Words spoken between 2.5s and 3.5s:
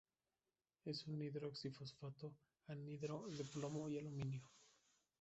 anhidro de